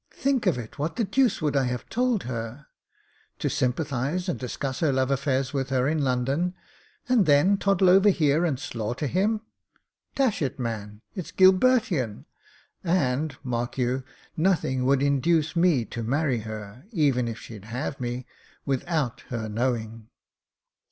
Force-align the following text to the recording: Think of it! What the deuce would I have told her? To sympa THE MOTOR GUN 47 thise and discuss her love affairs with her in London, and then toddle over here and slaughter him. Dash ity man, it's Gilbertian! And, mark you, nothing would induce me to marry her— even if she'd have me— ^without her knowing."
Think 0.15 0.47
of 0.47 0.57
it! 0.57 0.79
What 0.79 0.95
the 0.95 1.03
deuce 1.03 1.43
would 1.43 1.55
I 1.55 1.65
have 1.65 1.87
told 1.87 2.23
her? 2.23 2.65
To 3.37 3.49
sympa 3.49 3.75
THE 3.83 3.83
MOTOR 3.83 3.85
GUN 3.85 3.85
47 3.85 3.85
thise 4.17 4.29
and 4.29 4.39
discuss 4.39 4.79
her 4.79 4.91
love 4.91 5.11
affairs 5.11 5.53
with 5.53 5.69
her 5.69 5.87
in 5.87 6.03
London, 6.03 6.55
and 7.07 7.27
then 7.27 7.57
toddle 7.59 7.87
over 7.87 8.09
here 8.09 8.43
and 8.43 8.59
slaughter 8.59 9.05
him. 9.05 9.41
Dash 10.15 10.41
ity 10.41 10.55
man, 10.59 11.01
it's 11.13 11.31
Gilbertian! 11.31 12.25
And, 12.83 13.37
mark 13.43 13.77
you, 13.77 14.03
nothing 14.35 14.85
would 14.85 15.03
induce 15.03 15.55
me 15.55 15.85
to 15.91 16.01
marry 16.01 16.39
her— 16.39 16.87
even 16.91 17.27
if 17.27 17.37
she'd 17.37 17.65
have 17.65 17.99
me— 18.01 18.25
^without 18.67 19.19
her 19.29 19.47
knowing." 19.47 20.09